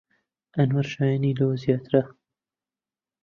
[0.55, 2.03] ئەنوەر شایەنی لەوە زیاترە.